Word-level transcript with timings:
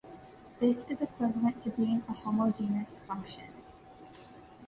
This 0.59 0.79
is 0.89 0.99
equivalent 0.99 1.63
to 1.63 1.69
being 1.69 2.03
a 2.09 2.13
homogeneous 2.13 2.97
function. 3.07 3.53